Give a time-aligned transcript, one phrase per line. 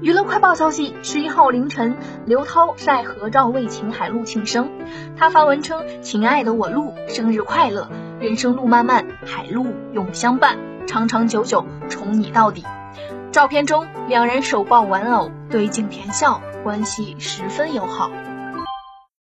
[0.00, 4.70] 娱乐快报消息：十一号凌晨，刘涛晒合照为秦海璐庆生。
[5.16, 7.90] 他发文称：“亲爱的我璐，生日快乐！
[8.20, 10.56] 人生路漫漫，海璐永相伴，
[10.86, 12.64] 长长久久，宠你到底。”
[13.32, 18.08] 照片中，两人手抱玩偶，对镜甜笑，关系十分友好。